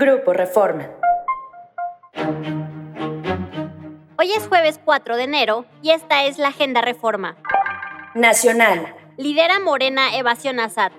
[0.00, 0.88] Grupo Reforma.
[4.16, 7.36] Hoy es jueves 4 de enero y esta es la Agenda Reforma.
[8.14, 8.94] Nacional.
[9.16, 10.92] Lidera Morena Evasión Assad.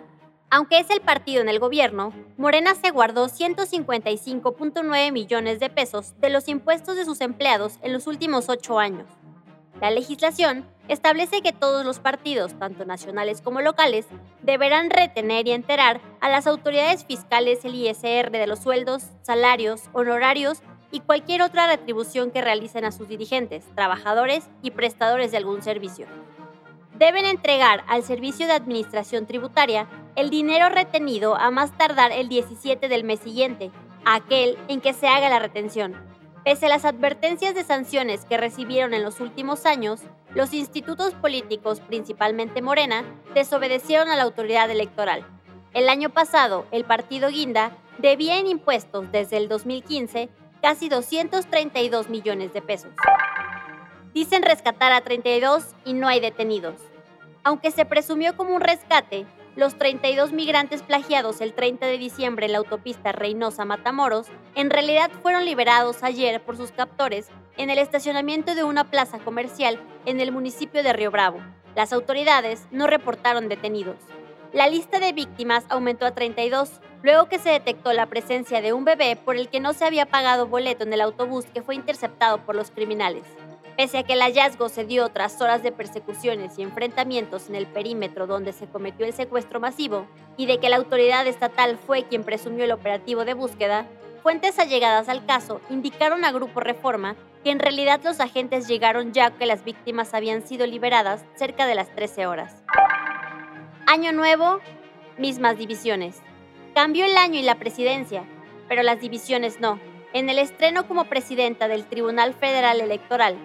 [0.49, 6.29] Aunque es el partido en el gobierno, Morena se guardó 155.9 millones de pesos de
[6.29, 9.07] los impuestos de sus empleados en los últimos ocho años.
[9.81, 14.07] La legislación establece que todos los partidos, tanto nacionales como locales,
[14.41, 20.61] deberán retener y enterar a las autoridades fiscales el ISR de los sueldos, salarios, honorarios
[20.91, 26.07] y cualquier otra retribución que realicen a sus dirigentes, trabajadores y prestadores de algún servicio.
[26.97, 29.87] Deben entregar al Servicio de Administración Tributaria
[30.17, 33.71] el dinero retenido a más tardar el 17 del mes siguiente,
[34.03, 35.95] aquel en que se haga la retención.
[36.49, 40.01] Pese a las advertencias de sanciones que recibieron en los últimos años,
[40.33, 43.03] los institutos políticos, principalmente Morena,
[43.35, 45.23] desobedecieron a la autoridad electoral.
[45.75, 52.51] El año pasado, el partido Guinda debía en impuestos desde el 2015 casi 232 millones
[52.51, 52.93] de pesos.
[54.15, 56.88] Dicen rescatar a 32 y no hay detenidos.
[57.43, 62.53] Aunque se presumió como un rescate, los 32 migrantes plagiados el 30 de diciembre en
[62.53, 68.63] la autopista Reynosa-Matamoros en realidad fueron liberados ayer por sus captores en el estacionamiento de
[68.63, 71.39] una plaza comercial en el municipio de Río Bravo.
[71.75, 73.97] Las autoridades no reportaron detenidos.
[74.53, 78.83] La lista de víctimas aumentó a 32, luego que se detectó la presencia de un
[78.83, 82.39] bebé por el que no se había pagado boleto en el autobús que fue interceptado
[82.45, 83.23] por los criminales.
[83.79, 87.65] Pese a que el hallazgo se dio tras horas de persecuciones y enfrentamientos en el
[87.65, 92.25] perímetro donde se cometió el secuestro masivo, y de que la autoridad estatal fue quien
[92.25, 93.85] presumió el operativo de búsqueda,
[94.21, 99.31] fuentes allegadas al caso indicaron a Grupo Reforma que en realidad los agentes llegaron ya
[99.31, 102.61] que las víctimas habían sido liberadas cerca de las 13 horas.
[103.87, 104.59] Año nuevo,
[105.17, 106.17] mismas divisiones.
[106.75, 108.25] Cambió el año y la presidencia,
[108.67, 109.79] pero las divisiones no.
[110.11, 113.37] En el estreno como presidenta del Tribunal Federal Electoral,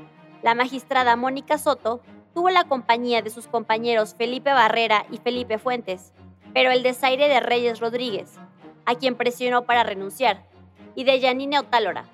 [0.45, 2.03] la magistrada Mónica Soto
[2.35, 6.13] tuvo la compañía de sus compañeros Felipe Barrera y Felipe Fuentes,
[6.53, 8.35] pero el desaire de Reyes Rodríguez,
[8.85, 10.45] a quien presionó para renunciar,
[10.95, 12.05] y de Yanine Otálora,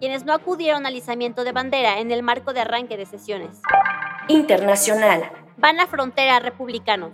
[0.00, 3.62] quienes no acudieron al izamiento de bandera en el marco de arranque de sesiones.
[4.28, 5.22] Internacional.
[5.56, 7.12] Van a frontera republicanos.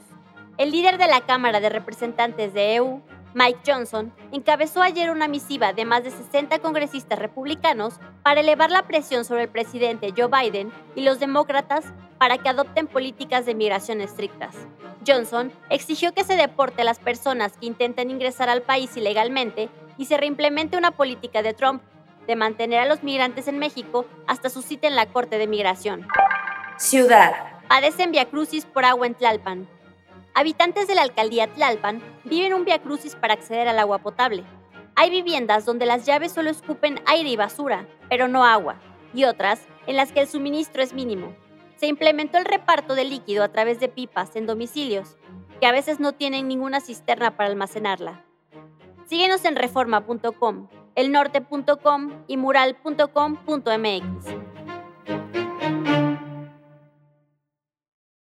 [0.58, 3.00] El líder de la Cámara de Representantes de EU,
[3.34, 8.86] Mike Johnson, encabezó ayer una misiva de más de 60 congresistas republicanos para elevar la
[8.86, 11.84] presión sobre el presidente Joe Biden y los demócratas
[12.18, 14.54] para que adopten políticas de migración estrictas.
[15.04, 19.68] Johnson exigió que se deporte a las personas que intenten ingresar al país ilegalmente
[19.98, 21.82] y se reimplemente una política de Trump
[22.28, 26.06] de mantener a los migrantes en México hasta su cita en la Corte de Migración.
[26.76, 27.32] Ciudad.
[27.68, 29.68] Padecen viacrucis por agua en Tlalpan.
[30.36, 34.42] Habitantes de la alcaldía Tlalpan viven un viacrucis para acceder al agua potable.
[34.96, 38.80] Hay viviendas donde las llaves solo escupen aire y basura, pero no agua,
[39.14, 41.36] y otras en las que el suministro es mínimo.
[41.76, 45.16] Se implementó el reparto de líquido a través de pipas en domicilios,
[45.60, 48.24] que a veces no tienen ninguna cisterna para almacenarla.
[49.06, 54.53] Síguenos en reforma.com, elnorte.com y mural.com.mx.